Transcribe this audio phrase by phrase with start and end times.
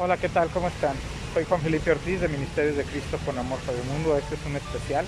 [0.00, 0.48] Hola, ¿qué tal?
[0.50, 0.94] ¿Cómo están?
[1.34, 4.16] Soy Juan Felipe Ortiz de Ministerios de Cristo con Amor para el Mundo.
[4.16, 5.04] Este es un especial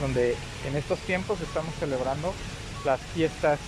[0.00, 0.36] donde
[0.68, 2.32] en estos tiempos estamos celebrando
[2.84, 3.58] las fiestas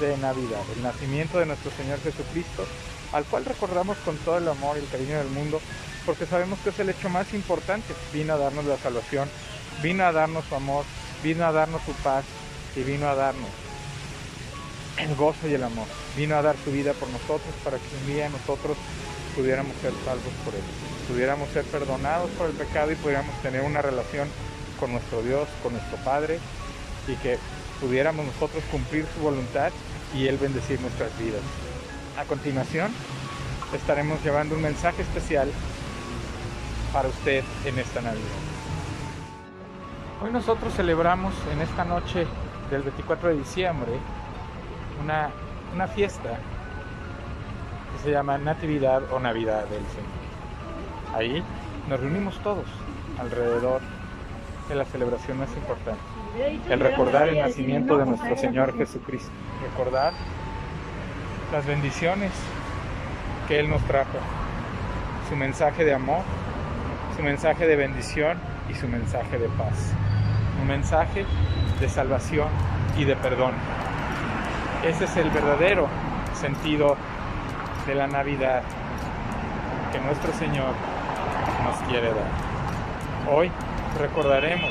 [0.00, 2.64] de Navidad, el nacimiento de nuestro Señor Jesucristo,
[3.12, 5.60] al cual recordamos con todo el amor y el cariño del mundo,
[6.06, 7.92] porque sabemos que es el hecho más importante.
[8.14, 9.28] Vino a darnos la salvación,
[9.82, 10.86] vino a darnos su amor,
[11.22, 12.24] vino a darnos su paz
[12.74, 13.50] y vino a darnos
[14.96, 15.86] el gozo y el amor.
[16.16, 18.78] Vino a dar su vida por nosotros para que un día nosotros
[19.36, 20.62] pudiéramos ser salvos por Él,
[21.08, 24.28] pudiéramos ser perdonados por el pecado y pudiéramos tener una relación
[24.78, 26.38] con nuestro Dios, con nuestro Padre
[27.06, 27.38] y que
[27.80, 29.72] pudiéramos nosotros cumplir su voluntad
[30.14, 31.42] y Él bendecir nuestras vidas.
[32.18, 32.92] A continuación,
[33.74, 35.50] estaremos llevando un mensaje especial
[36.92, 38.24] para usted en esta Navidad.
[40.22, 42.26] Hoy nosotros celebramos en esta noche
[42.70, 43.92] del 24 de diciembre
[45.02, 45.30] una,
[45.74, 46.38] una fiesta
[47.92, 50.20] que se llama Natividad o Navidad del Señor.
[51.14, 51.42] Ahí
[51.88, 52.66] nos reunimos todos
[53.18, 53.80] alrededor
[54.68, 56.00] de la celebración más importante,
[56.68, 59.30] el recordar el nacimiento de nuestro Señor Jesucristo,
[59.62, 60.12] recordar
[61.52, 62.30] las bendiciones
[63.48, 64.18] que Él nos trajo,
[65.28, 66.22] su mensaje de amor,
[67.16, 68.38] su mensaje de bendición
[68.70, 69.92] y su mensaje de paz,
[70.60, 71.26] un mensaje
[71.80, 72.48] de salvación
[72.96, 73.54] y de perdón.
[74.84, 75.88] Ese es el verdadero
[76.34, 76.96] sentido
[77.86, 78.62] de la Navidad
[79.92, 80.74] que nuestro Señor
[81.64, 82.30] nos quiere dar.
[83.30, 83.50] Hoy
[83.98, 84.70] recordaremos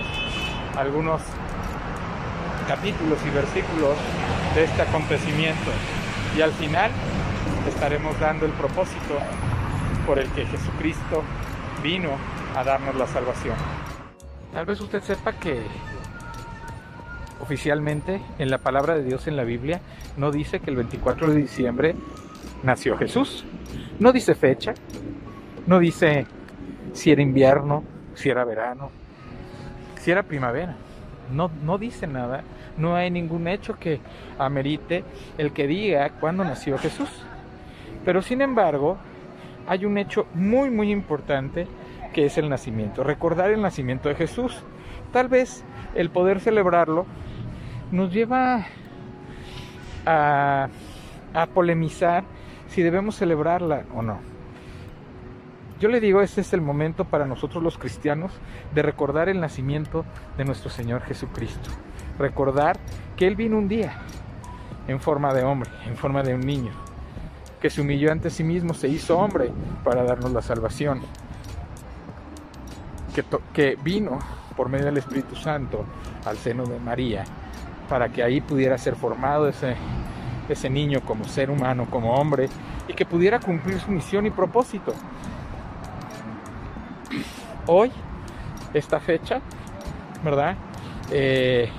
[0.77, 1.21] algunos
[2.67, 3.97] capítulos y versículos
[4.55, 5.71] de este acontecimiento
[6.37, 6.91] y al final
[7.67, 9.17] estaremos dando el propósito
[10.05, 11.23] por el que Jesucristo
[11.83, 12.09] vino
[12.55, 13.55] a darnos la salvación.
[14.53, 15.61] Tal vez usted sepa que
[17.39, 19.81] oficialmente en la palabra de Dios en la Biblia
[20.17, 21.95] no dice que el 24 de diciembre
[22.63, 23.45] nació Jesús.
[23.99, 24.73] No dice fecha,
[25.67, 26.25] no dice
[26.93, 27.83] si era invierno,
[28.15, 28.92] si era verano,
[29.97, 30.75] si era primavera.
[31.31, 32.43] No, no dice nada,
[32.77, 33.99] no hay ningún hecho que
[34.39, 35.03] amerite
[35.37, 37.09] el que diga cuándo nació Jesús.
[38.03, 38.97] Pero sin embargo,
[39.67, 41.67] hay un hecho muy, muy importante
[42.14, 44.64] que es el nacimiento, recordar el nacimiento de Jesús.
[45.14, 47.05] Tal vez el poder celebrarlo
[47.91, 48.65] nos lleva
[50.05, 50.70] a,
[51.33, 52.23] a polemizar
[52.69, 54.19] si debemos celebrarla o no.
[55.80, 58.33] Yo le digo, este es el momento para nosotros los cristianos
[58.75, 60.03] de recordar el nacimiento
[60.37, 61.69] de nuestro Señor Jesucristo.
[62.17, 62.77] Recordar
[63.15, 63.93] que Él vino un día
[64.89, 66.71] en forma de hombre, en forma de un niño,
[67.61, 69.52] que se humilló ante sí mismo, se hizo hombre
[69.83, 71.02] para darnos la salvación,
[73.53, 74.19] que, vino
[74.55, 75.85] por medio del Espíritu Santo
[76.25, 77.23] al seno de María,
[77.87, 79.75] para que ahí pudiera ser formado ese,
[80.54, 82.49] ese niño como ser humano, como hombre,
[82.87, 84.93] y que pudiera cumplir su misión y propósito.
[87.67, 87.92] Hoy,
[88.73, 89.42] esta fecha,
[90.23, 90.55] ¿verdad?
[91.11, 91.70] Eh,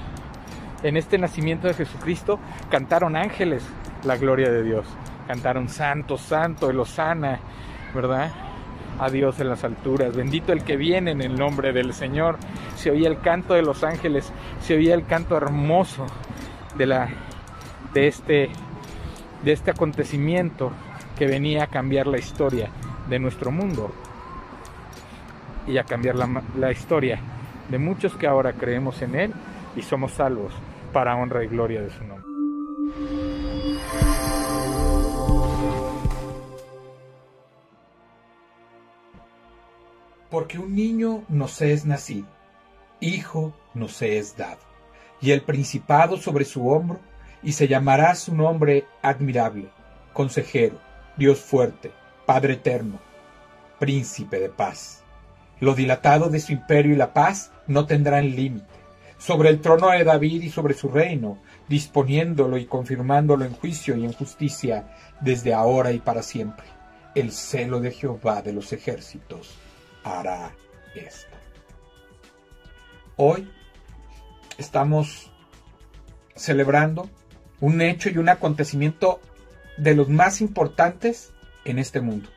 [0.83, 2.39] en este nacimiento de Jesucristo
[2.71, 3.63] cantaron ángeles
[4.05, 4.87] la gloria de Dios.
[5.27, 7.39] Cantaron Santo, Santo, el Osana,
[7.95, 8.33] ¿verdad?
[8.99, 10.17] A Dios en las alturas.
[10.17, 12.39] Bendito el que viene en el nombre del Señor.
[12.77, 16.07] Se oía el canto de los ángeles, se oía el canto hermoso
[16.77, 17.09] de la
[17.95, 18.51] de este
[19.45, 20.71] de este acontecimiento
[21.19, 22.71] que venía a cambiar la historia
[23.09, 23.91] de nuestro mundo
[25.67, 27.21] y a cambiar la, la historia
[27.69, 29.33] de muchos que ahora creemos en Él
[29.77, 30.53] y somos salvos
[30.93, 32.31] para honra y gloria de su nombre.
[40.31, 42.29] Porque un niño nos es nacido,
[43.01, 44.61] hijo nos es dado,
[45.21, 47.01] y el principado sobre su hombro,
[47.43, 49.69] y se llamará su nombre admirable,
[50.13, 50.79] consejero,
[51.17, 51.93] Dios fuerte,
[52.27, 53.01] Padre eterno,
[53.79, 55.03] príncipe de paz.
[55.59, 58.67] Lo dilatado de su imperio y la paz no tendrán límite.
[59.19, 61.39] Sobre el trono de David y sobre su reino,
[61.69, 66.65] disponiéndolo y confirmándolo en juicio y en justicia desde ahora y para siempre.
[67.15, 69.59] El celo de Jehová de los ejércitos
[70.05, 70.53] hará
[70.95, 71.37] esto.
[73.17, 73.51] Hoy
[74.57, 75.31] estamos
[76.35, 77.11] celebrando
[77.61, 79.21] un hecho y un acontecimiento
[79.77, 81.33] de los más importantes
[81.65, 82.29] en este mundo.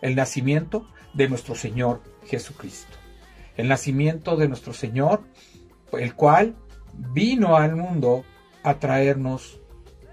[0.00, 2.96] El nacimiento de nuestro Señor Jesucristo.
[3.56, 5.22] El nacimiento de nuestro Señor,
[5.92, 6.54] el cual
[6.92, 8.24] vino al mundo
[8.62, 9.60] a traernos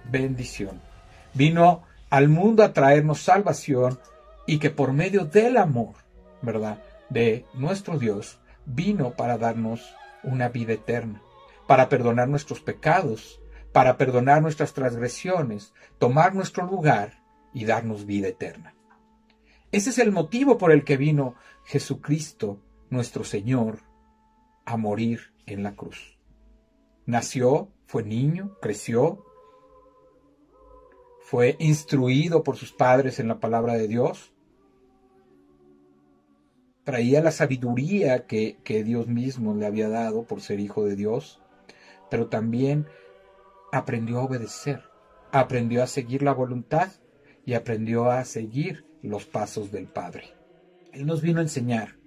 [0.05, 0.81] bendición.
[1.33, 3.99] Vino al mundo a traernos salvación
[4.47, 5.95] y que por medio del amor,
[6.41, 6.81] ¿verdad?
[7.09, 11.21] De nuestro Dios, vino para darnos una vida eterna,
[11.67, 13.39] para perdonar nuestros pecados,
[13.75, 17.21] para perdonar nuestras transgresiones, tomar nuestro lugar
[17.53, 18.73] y darnos vida eterna.
[19.69, 21.35] Ese es el motivo por el que vino
[21.65, 23.79] Jesucristo, nuestro Señor,
[24.63, 26.17] a morir en la cruz.
[27.05, 29.25] Nació, fue niño, creció,
[31.19, 34.31] fue instruido por sus padres en la palabra de Dios,
[36.85, 41.41] traía la sabiduría que, que, Dios mismo le había dado por ser hijo de Dios,
[42.09, 42.87] pero también
[43.77, 44.83] aprendió a obedecer,
[45.31, 46.91] aprendió a seguir la voluntad
[47.45, 50.33] y aprendió a seguir los pasos del Padre.
[50.93, 51.97] Él nos vino a enseñar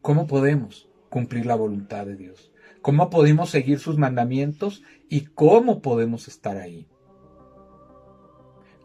[0.00, 2.52] cómo podemos cumplir la voluntad de Dios,
[2.82, 6.88] cómo podemos seguir sus mandamientos y cómo podemos estar ahí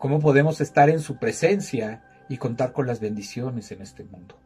[0.05, 4.37] cómo podemos estar en su presencia y contar con las bendiciones en este mundo.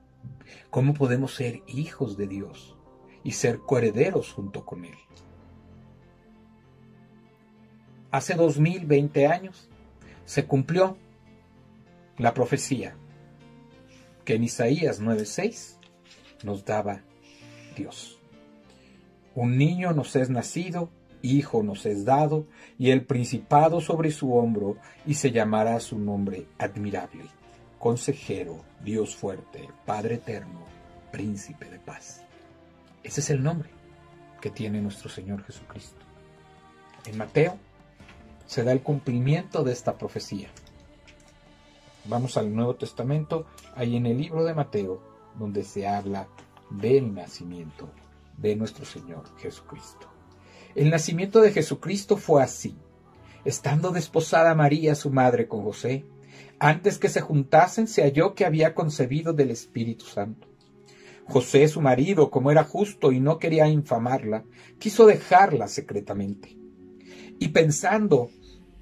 [0.70, 2.78] Cómo podemos ser hijos de Dios
[3.26, 4.96] y ser coherederos junto con Él.
[8.12, 9.70] Hace 2020 años
[10.26, 10.98] se cumplió
[12.18, 12.96] la profecía
[14.26, 15.78] que en Isaías 9:6
[16.44, 17.02] nos daba
[17.76, 18.20] Dios.
[19.36, 20.90] Un niño nos es nacido,
[21.22, 22.48] Hijo nos es dado,
[22.78, 27.26] y el principado sobre su hombro, y se llamará su nombre admirable,
[27.78, 30.64] consejero, Dios fuerte, Padre eterno,
[31.12, 32.24] príncipe de paz.
[33.04, 33.70] Ese es el nombre
[34.42, 36.02] que tiene nuestro Señor Jesucristo.
[37.06, 37.58] En Mateo
[38.50, 40.50] se da el cumplimiento de esta profecía.
[42.06, 45.04] Vamos al Nuevo Testamento, ahí en el libro de Mateo,
[45.38, 46.28] donde se habla
[46.72, 47.92] del nacimiento
[48.38, 50.07] de nuestro Señor Jesucristo.
[50.74, 52.75] El nacimiento de Jesucristo fue así.
[53.46, 56.07] Estando desposada María, su madre, con José,
[56.57, 60.48] antes que se juntasen, se halló que había concebido del Espíritu Santo.
[61.28, 64.44] José, su marido, como era justo y no quería infamarla,
[64.80, 66.59] quiso dejarla secretamente.
[67.40, 68.30] Y pensando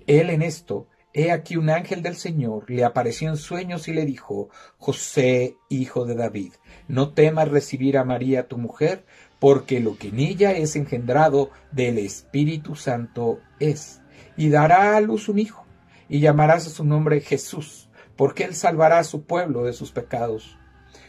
[0.07, 4.05] él en esto, he aquí un ángel del Señor le apareció en sueños y le
[4.05, 4.49] dijo,
[4.79, 6.53] José, hijo de David,
[6.87, 9.05] no temas recibir a María tu mujer,
[9.39, 14.01] porque lo que en ella es engendrado del Espíritu Santo es,
[14.35, 15.65] y dará a luz un hijo,
[16.09, 20.57] y llamarás a su nombre Jesús, porque él salvará a su pueblo de sus pecados.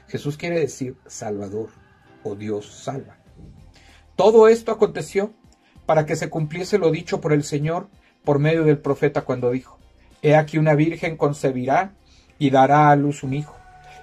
[0.08, 1.70] Jesús quiere decir Salvador,
[2.24, 3.18] o Dios salva.
[4.16, 5.32] Todo esto aconteció
[5.88, 7.88] para que se cumpliese lo dicho por el Señor
[8.22, 9.78] por medio del profeta cuando dijo,
[10.20, 11.94] He aquí una virgen concebirá
[12.38, 13.56] y dará a luz un hijo,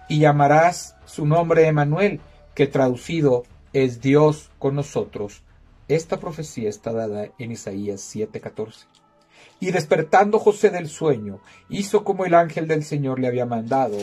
[0.10, 2.22] y llamarás su nombre Emanuel,
[2.56, 5.44] que traducido es Dios con nosotros.
[5.88, 8.88] Esta profecía está dada en Isaías 7:14.
[9.60, 11.40] Y despertando José del sueño,
[11.70, 13.98] hizo como el ángel del Señor le había mandado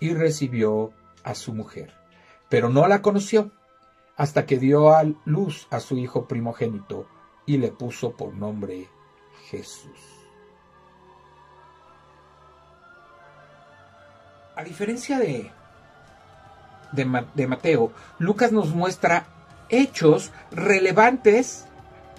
[0.00, 0.90] y recibió
[1.22, 1.92] a su mujer.
[2.48, 3.52] Pero no la conoció
[4.16, 7.06] hasta que dio a luz a su hijo primogénito
[7.48, 8.88] y le puso por nombre
[9.48, 9.98] Jesús.
[14.54, 15.50] A diferencia de
[16.92, 19.26] de, Mateo, Lucas nos muestra
[19.70, 21.66] hechos relevantes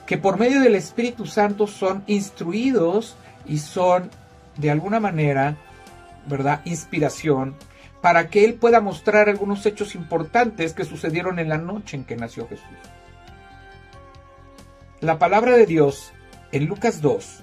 [0.08, 3.16] que por medio del Espíritu Santo son instruidos
[3.46, 4.10] y son
[4.58, 5.58] de alguna manera,
[6.28, 7.56] ¿verdad?, inspiración
[8.02, 12.16] para que él pueda mostrar algunos hechos importantes que sucedieron en la noche en que
[12.16, 12.66] nació Jesús.
[15.02, 16.12] La palabra de Dios
[16.52, 17.40] en Lucas 2,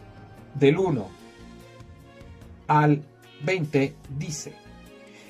[0.56, 1.08] del 1
[2.66, 3.02] al
[3.44, 4.52] 20, dice,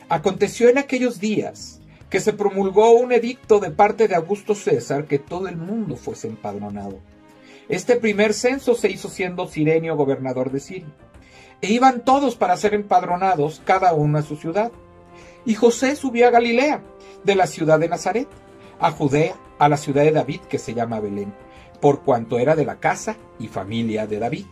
[0.09, 5.21] Aconteció en aquellos días que se promulgó un edicto de parte de Augusto César que
[5.21, 6.99] todo el mundo fuese empadronado.
[7.69, 10.93] Este primer censo se hizo siendo Sirenio gobernador de Siria.
[11.61, 14.73] E iban todos para ser empadronados, cada uno a su ciudad.
[15.45, 16.83] Y José subió a Galilea,
[17.23, 18.27] de la ciudad de Nazaret,
[18.81, 21.33] a Judea, a la ciudad de David, que se llama Belén,
[21.81, 24.47] por cuanto era de la casa y familia de David,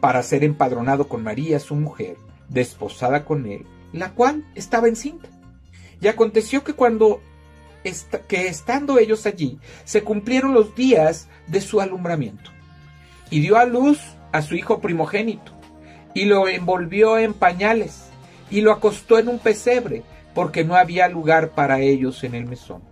[0.00, 2.16] para ser empadronado con María, su mujer,
[2.48, 5.28] desposada con él, la cual estaba encinta.
[6.00, 7.20] Y aconteció que cuando
[8.28, 12.50] que estando ellos allí, se cumplieron los días de su alumbramiento.
[13.30, 13.98] Y dio a luz
[14.30, 15.52] a su hijo primogénito,
[16.14, 18.04] y lo envolvió en pañales,
[18.50, 20.02] y lo acostó en un pesebre,
[20.34, 22.91] porque no había lugar para ellos en el mesón.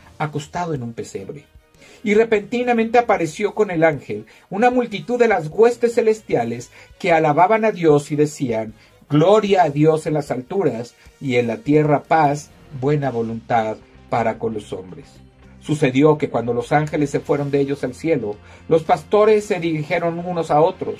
[0.23, 1.45] acostado en un pesebre.
[2.03, 7.71] Y repentinamente apareció con el ángel una multitud de las huestes celestiales que alababan a
[7.71, 8.73] Dios y decían,
[9.09, 12.49] Gloria a Dios en las alturas y en la tierra paz,
[12.79, 13.77] buena voluntad
[14.09, 15.07] para con los hombres.
[15.59, 18.35] Sucedió que cuando los ángeles se fueron de ellos al cielo,
[18.69, 20.95] los pastores se dirigieron unos a otros.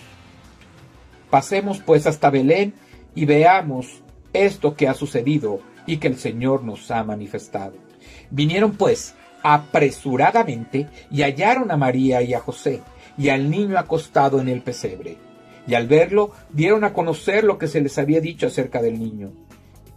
[1.30, 2.74] Pasemos pues hasta Belén
[3.16, 4.02] y veamos
[4.34, 7.91] esto que ha sucedido y que el Señor nos ha manifestado.
[8.32, 12.82] Vinieron pues apresuradamente y hallaron a María y a José
[13.18, 15.18] y al niño acostado en el pesebre.
[15.68, 19.32] Y al verlo dieron a conocer lo que se les había dicho acerca del niño.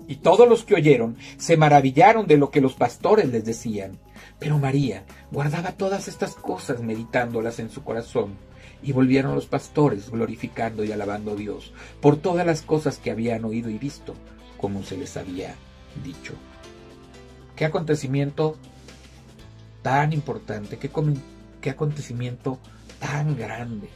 [0.07, 3.99] Y todos los que oyeron se maravillaron de lo que los pastores les decían.
[4.39, 8.35] Pero María guardaba todas estas cosas meditándolas en su corazón.
[8.83, 11.73] Y volvieron los pastores glorificando y alabando a Dios
[12.03, 14.15] por todas las cosas que habían oído y visto,
[14.59, 15.55] como se les había
[16.05, 16.35] dicho.
[17.57, 18.57] ¿Qué acontecimiento
[19.83, 20.77] tan importante?
[20.79, 20.91] ¿Qué,
[21.61, 22.59] qué acontecimiento
[22.99, 23.89] tan grande,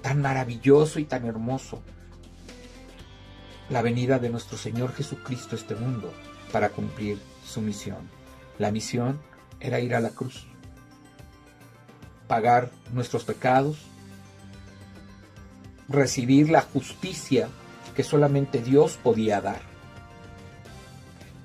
[0.00, 1.82] tan maravilloso y tan hermoso?
[3.68, 6.12] La venida de nuestro Señor Jesucristo a este mundo
[6.52, 8.08] para cumplir su misión.
[8.58, 9.20] La misión
[9.60, 10.46] era ir a la cruz,
[12.28, 13.78] pagar nuestros pecados,
[15.88, 17.48] recibir la justicia
[17.94, 19.60] que solamente Dios podía dar,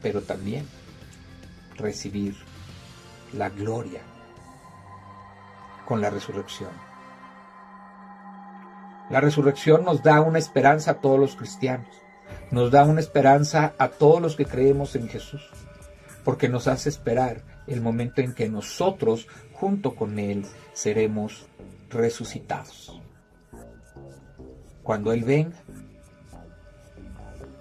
[0.01, 0.65] pero también
[1.77, 2.35] recibir
[3.33, 4.01] la gloria
[5.85, 6.69] con la resurrección.
[9.09, 11.87] La resurrección nos da una esperanza a todos los cristianos,
[12.51, 15.41] nos da una esperanza a todos los que creemos en Jesús,
[16.25, 21.47] porque nos hace esperar el momento en que nosotros, junto con Él, seremos
[21.89, 23.01] resucitados.
[24.83, 25.57] Cuando Él venga,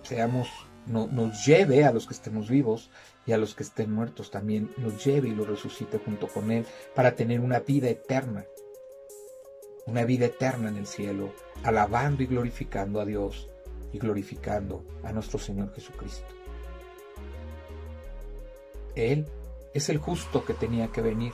[0.03, 0.49] seamos,
[0.87, 2.91] nos lleve a los que estemos vivos
[3.27, 6.65] y a los que estén muertos también, nos lleve y los resucite junto con Él
[6.95, 8.47] para tener una vida eterna,
[9.87, 11.33] una vida eterna en el cielo,
[11.65, 13.49] alabando y glorificando a Dios
[13.93, 16.27] y glorificando a nuestro Señor Jesucristo.
[18.95, 19.27] Él
[19.75, 21.33] es el justo que tenía que venir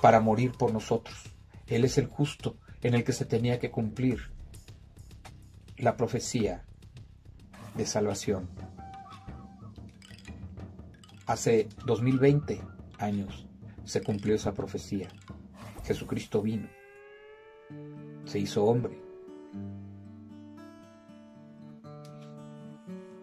[0.00, 1.34] para morir por nosotros.
[1.66, 4.30] Él es el justo en el que se tenía que cumplir
[5.78, 6.64] la profecía
[7.74, 8.48] de salvación.
[11.26, 12.60] Hace 2020
[12.98, 13.46] años
[13.84, 15.08] se cumplió esa profecía.
[15.84, 16.68] Jesucristo vino,
[18.24, 19.00] se hizo hombre,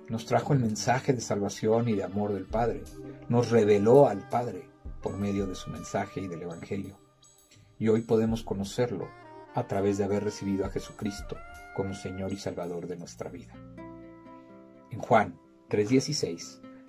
[0.10, 2.84] nos trajo el mensaje de salvación y de amor del Padre,
[3.29, 4.67] nos reveló al Padre
[5.01, 6.98] por medio de su mensaje y del Evangelio.
[7.77, 9.08] Y hoy podemos conocerlo
[9.53, 11.38] a través de haber recibido a Jesucristo
[11.75, 13.53] como Señor y Salvador de nuestra vida.
[14.89, 15.39] En Juan
[15.70, 16.60] 3:16,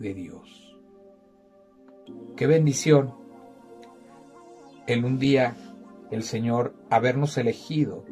[0.00, 0.76] de Dios.
[2.36, 3.14] Qué bendición
[4.88, 5.56] el un día
[6.10, 8.04] el Señor habernos elegido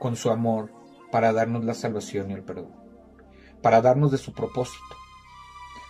[0.00, 0.72] con su amor
[1.12, 2.84] para darnos la salvación y el perdón
[3.64, 4.94] para darnos de su propósito,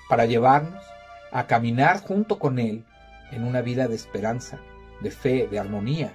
[0.09, 0.81] para llevarnos
[1.33, 2.85] a caminar junto con Él
[3.33, 4.61] en una vida de esperanza,
[5.01, 6.15] de fe, de armonía,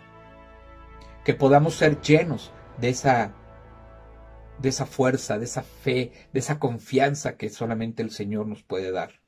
[1.26, 3.34] que podamos ser llenos de esa
[4.62, 8.92] de esa fuerza, de esa fe, de esa confianza que solamente el Señor nos puede
[8.92, 9.22] dar.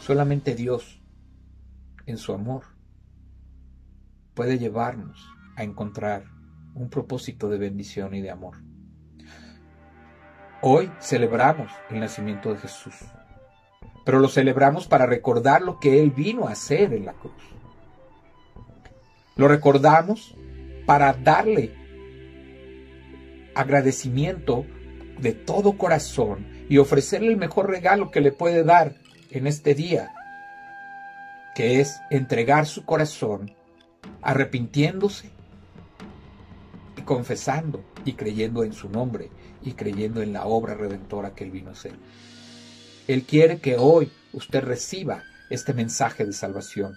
[0.00, 1.02] Solamente Dios,
[2.06, 2.64] en su amor,
[4.34, 5.24] puede llevarnos
[5.56, 6.24] a encontrar
[6.74, 8.56] un propósito de bendición y de amor.
[10.60, 12.94] Hoy celebramos el nacimiento de Jesús,
[14.04, 17.34] pero lo celebramos para recordar lo que Él vino a hacer en la cruz.
[19.36, 20.34] Lo recordamos
[20.86, 21.83] para darle
[23.54, 24.66] agradecimiento
[25.20, 28.94] de todo corazón y ofrecerle el mejor regalo que le puede dar
[29.30, 30.12] en este día,
[31.54, 33.54] que es entregar su corazón
[34.22, 35.30] arrepintiéndose
[36.96, 39.30] y confesando y creyendo en su nombre
[39.62, 41.94] y creyendo en la obra redentora que Él vino a hacer.
[43.06, 46.94] Él quiere que hoy usted reciba este mensaje de salvación.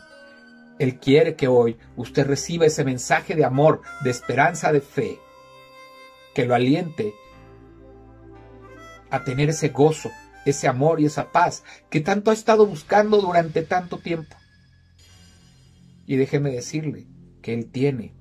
[0.79, 5.19] Él quiere que hoy usted reciba ese mensaje de amor, de esperanza, de fe,
[6.37, 7.15] que lo aliente
[9.09, 10.11] a tener ese gozo,
[10.45, 14.35] ese amor y esa paz que tanto ha estado buscando durante tanto tiempo.
[16.05, 17.07] Y déjeme decirle
[17.41, 18.13] que Él tiene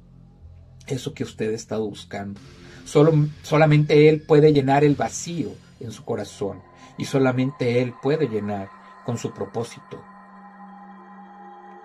[0.87, 2.41] eso que usted ha estado buscando.
[2.87, 6.63] Solo, solamente Él puede llenar el vacío en su corazón
[6.97, 8.71] y solamente Él puede llenar
[9.05, 10.03] con su propósito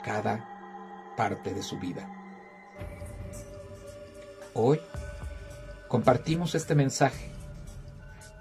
[0.02, 2.10] cada parte de su vida.
[4.54, 4.80] Hoy
[5.92, 7.26] compartimos este mensaje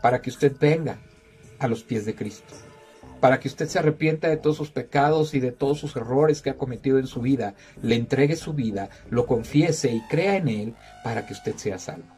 [0.00, 0.98] para que usted venga
[1.58, 2.54] a los pies de Cristo,
[3.18, 6.50] para que usted se arrepienta de todos sus pecados y de todos sus errores que
[6.50, 10.74] ha cometido en su vida, le entregue su vida, lo confiese y crea en Él
[11.02, 12.14] para que usted sea salvo.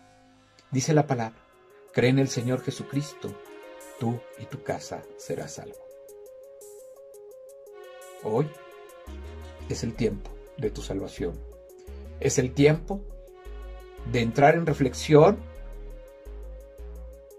[0.70, 1.38] Dice la palabra,
[1.94, 3.34] cree en el Señor Jesucristo,
[3.98, 5.82] tú y tu casa serás salvo.
[8.22, 8.50] Hoy
[9.70, 11.40] es el tiempo de tu salvación.
[12.20, 13.02] Es el tiempo
[14.10, 15.38] de entrar en reflexión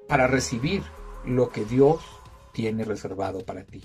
[0.07, 0.83] para recibir
[1.25, 2.01] lo que Dios
[2.53, 3.83] tiene reservado para ti.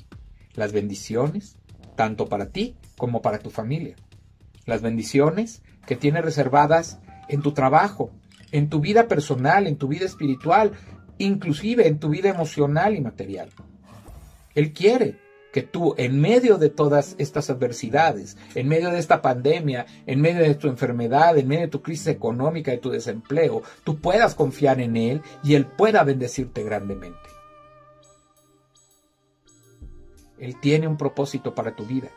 [0.55, 1.57] Las bendiciones,
[1.97, 3.97] tanto para ti como para tu familia.
[4.67, 8.11] Las bendiciones que tiene reservadas en tu trabajo,
[8.53, 10.73] en tu vida personal, en tu vida espiritual,
[11.19, 13.51] inclusive en tu vida emocional y material.
[14.55, 15.17] Él quiere
[15.53, 20.43] que tú, en medio de todas estas adversidades, en medio de esta pandemia, en medio
[20.43, 24.81] de tu enfermedad, en medio de tu crisis económica, de tu desempleo, tú puedas confiar
[24.81, 27.19] en Él y Él pueda bendecirte grandemente.
[30.39, 32.11] Él tiene un propósito para tu vida.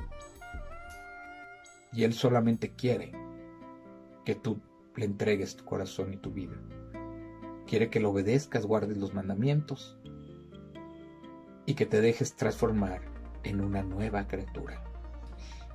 [1.94, 3.12] Y Él solamente quiere
[4.26, 4.62] que tú
[4.96, 6.56] le entregues tu corazón y tu vida.
[7.66, 9.98] Quiere que lo obedezcas, guardes los mandamientos
[11.66, 13.11] y que te dejes transformar
[13.44, 14.84] en una nueva criatura.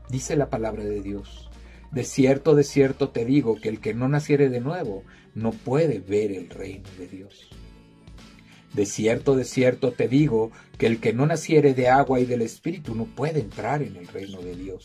[0.08, 1.50] Dice la palabra de Dios,
[1.90, 5.04] de cierto, de cierto te digo que el que no naciere de nuevo
[5.34, 7.48] no puede ver el reino de Dios.
[8.72, 12.42] De cierto, de cierto te digo que el que no naciere de agua y del
[12.42, 14.84] Espíritu no puede entrar en el reino de Dios.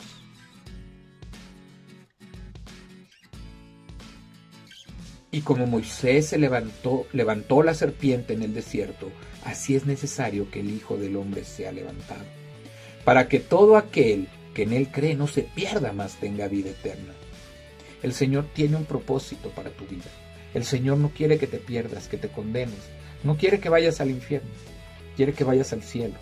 [5.32, 9.10] Y como Moisés se levantó, levantó la serpiente en el desierto,
[9.46, 12.41] así es necesario que el Hijo del Hombre sea levantado
[13.04, 17.14] para que todo aquel que en Él cree no se pierda más tenga vida eterna.
[18.04, 20.10] El Señor tiene un propósito para tu vida.
[20.54, 22.80] El Señor no quiere que te pierdas, que te condenes.
[23.24, 24.50] No quiere que vayas al infierno.
[25.16, 26.16] Quiere que vayas al cielo.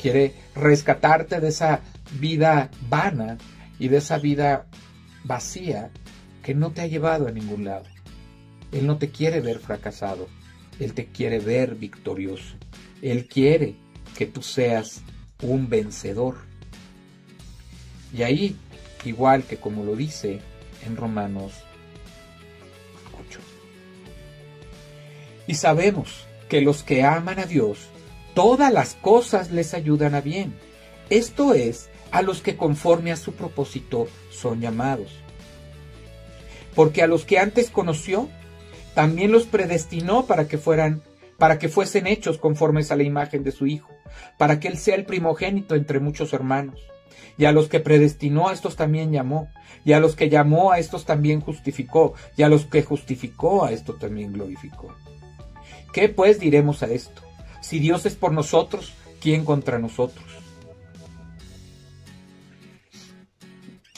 [0.00, 1.80] Quiere rescatarte de esa
[2.18, 3.38] vida vana
[3.78, 4.66] y de esa vida
[5.22, 5.90] vacía
[6.42, 7.86] que no te ha llevado a ningún lado.
[8.72, 10.28] Él no te quiere ver fracasado.
[10.80, 12.56] Él te quiere ver victorioso.
[13.00, 13.76] Él quiere
[14.16, 15.02] que tú seas
[15.44, 16.36] un vencedor.
[18.12, 18.56] Y ahí,
[19.04, 20.40] igual que como lo dice
[20.86, 21.52] en Romanos
[23.28, 23.40] 8.
[25.46, 27.88] Y sabemos que los que aman a Dios,
[28.34, 30.54] todas las cosas les ayudan a bien.
[31.10, 35.12] Esto es, a los que conforme a su propósito son llamados.
[36.74, 38.28] Porque a los que antes conoció,
[38.94, 41.02] también los predestinó para que fueran
[41.38, 43.93] para que fuesen hechos conformes a la imagen de su Hijo,
[44.38, 46.80] para que Él sea el primogénito entre muchos hermanos.
[47.36, 49.48] Y a los que predestinó a estos también llamó,
[49.84, 53.72] y a los que llamó a estos también justificó, y a los que justificó a
[53.72, 54.94] estos también glorificó.
[55.92, 57.22] ¿Qué pues diremos a esto?
[57.60, 60.24] Si Dios es por nosotros, ¿quién contra nosotros?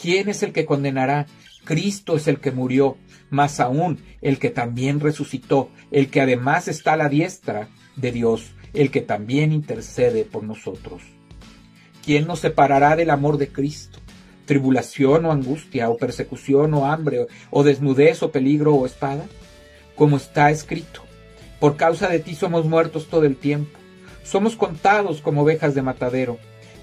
[0.01, 1.27] ¿Quién es el que condenará?
[1.65, 2.97] Cristo es el que murió,
[3.31, 8.53] más aún el que también resucitó, el que además está a la diestra de Dios,
[8.73, 11.03] el que también intercede por nosotros.
[12.05, 13.99] ¿Quién nos separará del amor de Cristo?
[14.45, 19.25] ¿Tribulación o angustia, o persecución o hambre, o desnudez o peligro o espada?
[19.97, 21.03] Como está escrito,
[21.59, 23.79] por causa de ti somos muertos todo el tiempo,
[24.23, 26.39] somos contados como ovejas de matadero.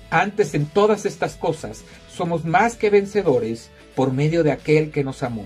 [0.09, 5.23] Antes en todas estas cosas somos más que vencedores por medio de aquel que nos
[5.23, 5.45] amó.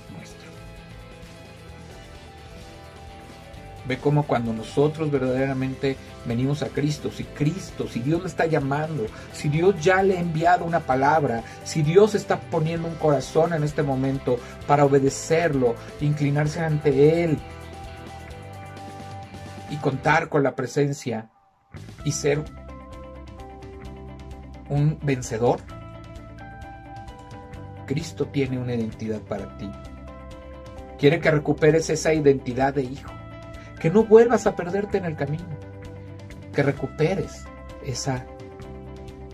[3.87, 9.07] Ve cómo cuando nosotros verdaderamente venimos a Cristo, si Cristo, si Dios le está llamando,
[9.33, 13.63] si Dios ya le ha enviado una palabra, si Dios está poniendo un corazón en
[13.63, 17.39] este momento para obedecerlo, inclinarse ante Él
[19.71, 21.29] y contar con la presencia
[22.05, 22.43] y ser
[24.69, 25.59] un vencedor,
[27.87, 29.69] Cristo tiene una identidad para ti.
[30.97, 33.11] Quiere que recuperes esa identidad de hijo,
[33.81, 35.43] que no vuelvas a perderte en el camino
[36.53, 37.45] que recuperes
[37.83, 38.25] esa,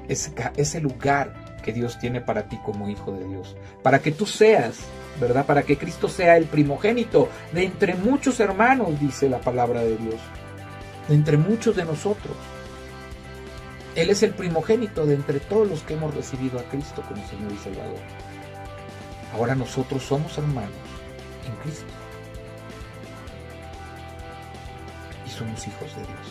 [0.07, 3.57] ese, ese lugar que Dios tiene para ti como hijo de Dios.
[3.83, 4.77] Para que tú seas,
[5.19, 5.45] ¿verdad?
[5.45, 10.15] Para que Cristo sea el primogénito de entre muchos hermanos, dice la palabra de Dios.
[11.09, 12.37] De entre muchos de nosotros.
[13.95, 17.51] Él es el primogénito de entre todos los que hemos recibido a Cristo como Señor
[17.51, 17.99] y Salvador.
[19.33, 20.71] Ahora nosotros somos hermanos
[21.45, 21.96] en Cristo.
[25.37, 26.27] Somos hijos de Dios.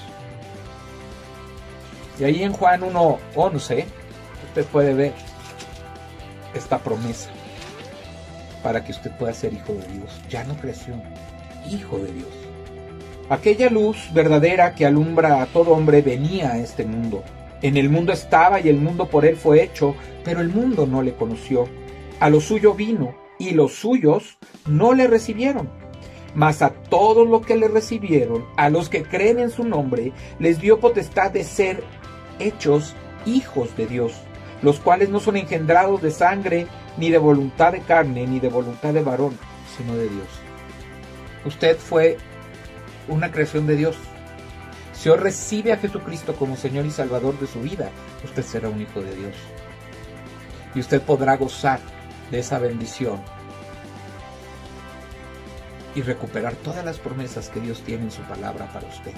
[2.18, 3.84] Y ahí en Juan 1.11,
[4.48, 5.12] usted puede ver
[6.54, 7.30] esta promesa
[8.62, 10.20] para que usted pueda ser hijo de Dios.
[10.28, 11.02] Ya no creación,
[11.70, 12.28] hijo de Dios.
[13.28, 17.22] Aquella luz verdadera que alumbra a todo hombre venía a este mundo.
[17.62, 21.02] En el mundo estaba y el mundo por él fue hecho, pero el mundo no
[21.02, 21.68] le conoció.
[22.20, 25.68] A lo suyo vino y los suyos no le recibieron.
[26.36, 30.60] Mas a todos los que le recibieron, a los que creen en su nombre, les
[30.60, 31.82] dio potestad de ser
[32.38, 32.94] hechos
[33.24, 34.12] hijos de Dios,
[34.60, 36.66] los cuales no son engendrados de sangre,
[36.98, 39.38] ni de voluntad de carne, ni de voluntad de varón,
[39.78, 40.28] sino de Dios.
[41.46, 42.18] Usted fue
[43.08, 43.96] una creación de Dios.
[44.92, 47.88] Si hoy recibe a Jesucristo como Señor y Salvador de su vida,
[48.22, 49.34] usted será un hijo de Dios.
[50.74, 51.80] Y usted podrá gozar
[52.30, 53.22] de esa bendición
[55.96, 59.12] y recuperar todas las promesas que Dios tiene en su palabra para usted.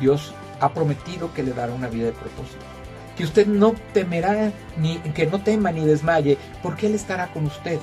[0.00, 2.64] Dios ha prometido que le dará una vida de propósito.
[3.16, 7.78] Que usted no temerá, ni que no tema ni desmaye, porque Él estará con usted.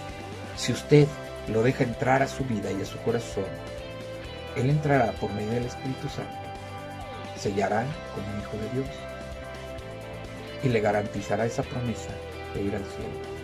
[0.57, 1.07] Si usted
[1.47, 3.45] lo deja entrar a su vida y a su corazón,
[4.57, 6.31] Él entrará por medio del Espíritu Santo,
[7.37, 8.95] sellará como hijo de Dios
[10.63, 12.09] y le garantizará esa promesa
[12.53, 13.35] de ir al cielo.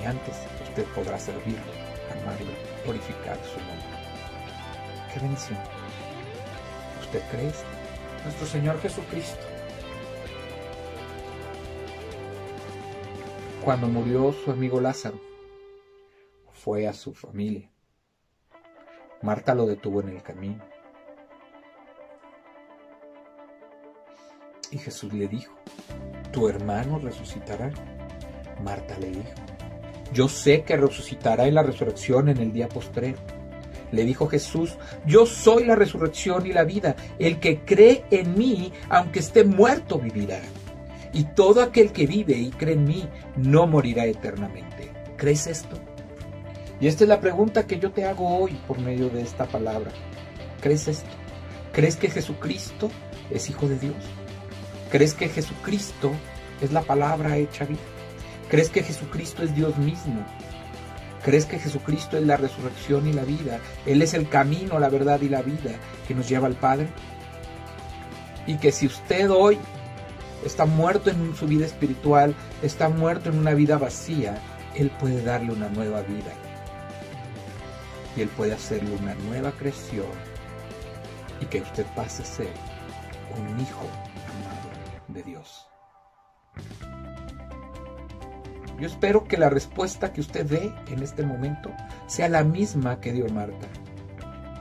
[0.00, 0.36] Y antes
[0.72, 1.60] usted podrá servirlo,
[2.22, 2.50] amarlo,
[2.82, 3.86] glorificar su nombre.
[5.12, 5.58] ¡Qué bendición!
[7.02, 7.52] ¿Usted cree
[8.24, 9.44] Nuestro Señor Jesucristo.
[13.62, 15.20] Cuando murió su amigo Lázaro,
[16.52, 17.70] fue a su familia.
[19.20, 20.64] Marta lo detuvo en el camino.
[24.70, 25.54] Y Jesús le dijo,
[26.32, 27.70] tu hermano resucitará.
[28.62, 29.51] Marta le dijo,
[30.12, 33.18] yo sé que resucitará en la resurrección en el día postrero.
[33.92, 36.96] Le dijo Jesús, yo soy la resurrección y la vida.
[37.18, 40.40] El que cree en mí, aunque esté muerto, vivirá.
[41.12, 44.90] Y todo aquel que vive y cree en mí, no morirá eternamente.
[45.16, 45.76] ¿Crees esto?
[46.80, 49.90] Y esta es la pregunta que yo te hago hoy por medio de esta palabra.
[50.60, 51.10] ¿Crees esto?
[51.72, 52.90] ¿Crees que Jesucristo
[53.30, 53.94] es Hijo de Dios?
[54.90, 56.10] ¿Crees que Jesucristo
[56.60, 57.78] es la palabra hecha vida?
[58.48, 60.24] ¿Crees que Jesucristo es Dios mismo?
[61.24, 63.60] ¿Crees que Jesucristo es la resurrección y la vida?
[63.86, 65.72] Él es el camino, la verdad y la vida
[66.08, 66.88] que nos lleva al Padre.
[68.46, 69.56] Y que si usted hoy
[70.44, 74.36] está muerto en su vida espiritual, está muerto en una vida vacía,
[74.74, 76.32] Él puede darle una nueva vida.
[78.16, 80.06] Y Él puede hacerle una nueva creación.
[81.40, 82.52] Y que usted pase a ser
[83.38, 83.86] un hijo
[84.28, 84.70] amado
[85.08, 85.71] de Dios.
[88.82, 91.70] Yo espero que la respuesta que usted dé en este momento
[92.08, 93.68] sea la misma que dio Marta.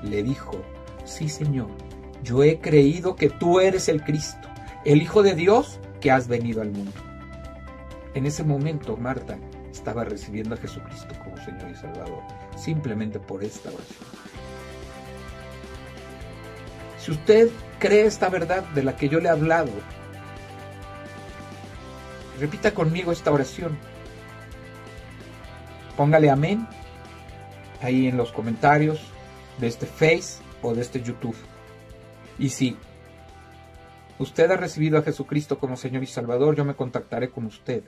[0.03, 0.61] Le dijo,
[1.05, 1.69] sí Señor,
[2.21, 4.47] yo he creído que tú eres el Cristo,
[4.85, 6.91] el Hijo de Dios que has venido al mundo.
[8.13, 9.39] En ese momento Marta
[9.71, 12.21] estaba recibiendo a Jesucristo como Señor y Salvador,
[12.55, 14.07] simplemente por esta oración.
[16.99, 19.71] Si usted cree esta verdad de la que yo le he hablado,
[22.39, 23.89] repita conmigo esta oración.
[26.01, 26.67] Póngale amén
[27.79, 28.99] ahí en los comentarios
[29.59, 31.35] de este Face o de este YouTube.
[32.39, 32.75] Y si
[34.17, 37.83] usted ha recibido a Jesucristo como Señor y Salvador, yo me contactaré con usted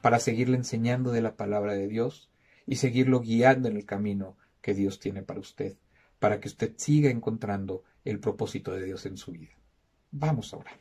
[0.00, 2.30] para seguirle enseñando de la palabra de Dios
[2.64, 5.76] y seguirlo guiando en el camino que Dios tiene para usted,
[6.18, 9.52] para que usted siga encontrando el propósito de Dios en su vida.
[10.10, 10.78] Vamos a orar.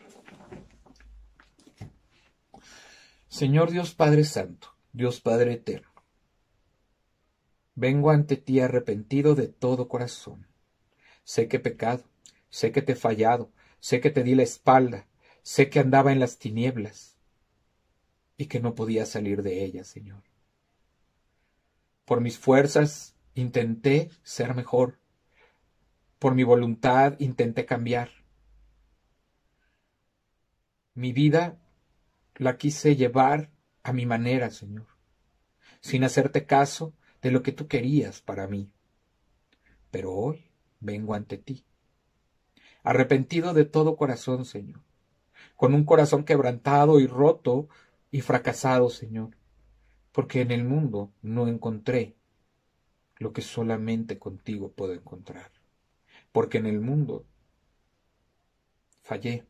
[3.28, 5.95] Señor Dios Padre Santo, Dios Padre Eterno,
[7.76, 10.48] Vengo ante ti arrepentido de todo corazón.
[11.26, 12.06] Sé que he pecado,
[12.50, 15.08] sé que te he fallado, sé que te di la espalda,
[15.42, 17.18] sé que andaba en las tinieblas
[18.38, 20.24] y que no podía salir de ellas, Señor.
[22.06, 25.00] Por mis fuerzas intenté ser mejor,
[26.18, 28.10] por mi voluntad intenté cambiar.
[30.94, 31.60] Mi vida
[32.36, 33.52] la quise llevar
[33.84, 34.88] a mi manera, Señor,
[35.82, 36.94] sin hacerte caso
[37.26, 38.70] de lo que tú querías para mí.
[39.90, 41.66] Pero hoy vengo ante ti,
[42.84, 44.82] arrepentido de todo corazón, Señor,
[45.56, 47.68] con un corazón quebrantado y roto
[48.12, 49.32] y fracasado, Señor,
[50.12, 52.16] porque en el mundo no encontré
[53.18, 55.50] lo que solamente contigo puedo encontrar,
[56.32, 57.26] porque en el mundo
[59.02, 59.48] fallé,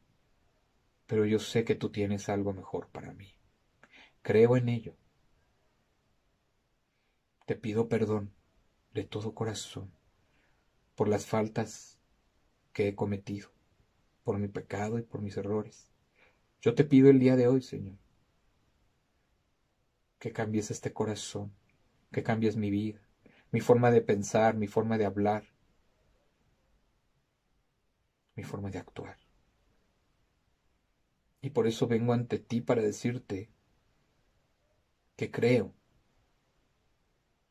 [1.07, 3.35] pero yo sé que tú tienes algo mejor para mí.
[4.21, 4.95] Creo en ello.
[7.45, 8.31] Te pido perdón
[8.95, 9.91] de todo corazón
[10.95, 11.99] por las faltas
[12.73, 13.49] que he cometido,
[14.23, 15.91] por mi pecado y por mis errores.
[16.61, 17.97] Yo te pido el día de hoy, Señor,
[20.17, 21.53] que cambies este corazón,
[22.11, 22.99] que cambies mi vida,
[23.51, 25.43] mi forma de pensar, mi forma de hablar,
[28.35, 29.17] mi forma de actuar.
[31.41, 33.49] Y por eso vengo ante ti para decirte
[35.15, 35.75] que creo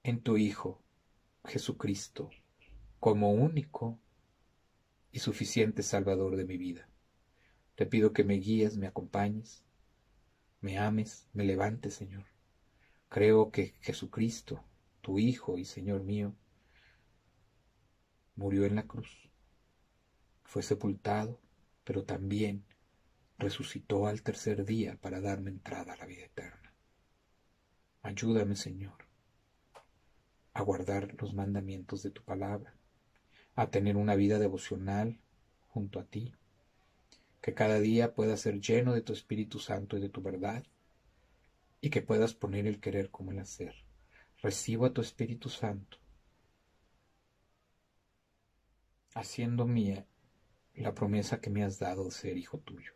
[0.05, 0.83] en tu Hijo,
[1.47, 2.29] Jesucristo,
[3.01, 3.99] como único
[5.11, 6.91] y suficiente Salvador de mi vida.
[7.75, 9.65] Te pido que me guíes, me acompañes,
[10.61, 12.27] me ames, me levantes, Señor.
[13.09, 14.63] Creo que Jesucristo,
[15.01, 16.37] tu Hijo y Señor mío,
[18.37, 19.31] murió en la cruz,
[20.45, 21.41] fue sepultado,
[21.83, 22.67] pero también
[23.39, 26.75] resucitó al tercer día para darme entrada a la vida eterna.
[28.03, 29.05] Ayúdame, Señor,
[30.55, 32.75] a guardar los mandamientos de tu palabra,
[33.57, 35.19] a tener una vida devocional
[35.69, 36.33] junto a ti,
[37.43, 40.65] que cada día pueda ser lleno de tu Espíritu Santo y de tu verdad,
[41.81, 43.75] y que puedas poner el querer como el hacer.
[44.41, 45.99] Recibo a tu Espíritu Santo,
[49.15, 50.07] haciendo mía
[50.75, 52.93] la promesa que me has dado de ser hijo tuyo.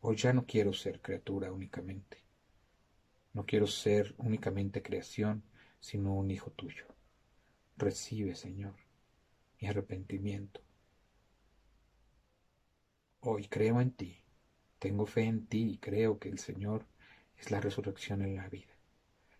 [0.00, 2.24] Hoy ya no quiero ser criatura únicamente,
[3.34, 5.44] no quiero ser únicamente creación,
[5.80, 6.84] sino un hijo tuyo.
[7.76, 8.74] Recibe, Señor,
[9.60, 10.60] mi arrepentimiento.
[13.20, 14.18] Hoy creo en ti,
[14.78, 16.86] tengo fe en ti y creo que el Señor
[17.38, 18.74] es la resurrección en la vida,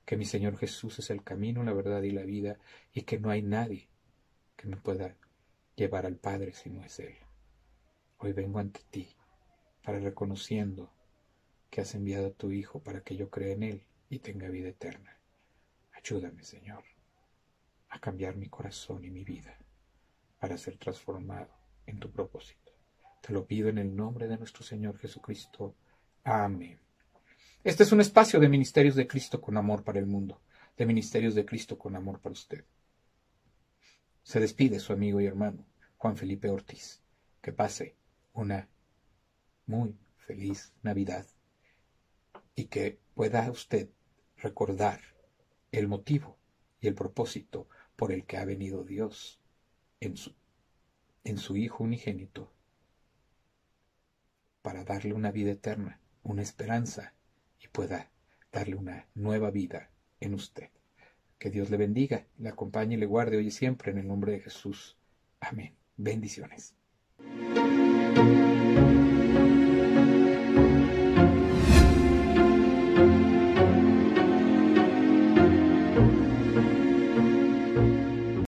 [0.04, 2.58] que mi Señor Jesús es el camino, la verdad y la vida
[2.92, 3.88] y que no hay nadie
[4.56, 5.16] que me pueda
[5.76, 7.14] llevar al Padre si no es Él.
[8.18, 9.08] Hoy vengo ante ti
[9.82, 10.92] para reconociendo
[11.70, 14.68] que has enviado a tu Hijo para que yo crea en Él y tenga vida
[14.68, 15.19] eterna.
[16.02, 16.82] Ayúdame, Señor,
[17.90, 19.56] a cambiar mi corazón y mi vida
[20.38, 21.50] para ser transformado
[21.86, 22.72] en tu propósito.
[23.20, 25.76] Te lo pido en el nombre de nuestro Señor Jesucristo.
[26.24, 26.80] Amén.
[27.62, 30.40] Este es un espacio de ministerios de Cristo con amor para el mundo,
[30.76, 32.64] de ministerios de Cristo con amor para usted.
[34.22, 35.66] Se despide su amigo y hermano
[35.98, 37.02] Juan Felipe Ortiz.
[37.42, 37.96] Que pase
[38.32, 38.68] una
[39.66, 41.26] muy feliz Navidad
[42.54, 43.90] y que pueda usted
[44.36, 45.00] recordar
[45.72, 46.36] el motivo
[46.80, 49.40] y el propósito por el que ha venido Dios
[50.00, 50.34] en su,
[51.56, 52.50] Hijo unigénito
[54.62, 57.12] para darle una vida eterna, una esperanza
[57.62, 58.10] y pueda
[58.52, 60.70] darle una nueva vida en usted.
[61.38, 64.32] Que Dios le bendiga, le acompañe y le guarde hoy y siempre en el nombre
[64.32, 64.96] de Jesús.
[65.40, 65.74] Amén.
[65.96, 66.74] Bendiciones.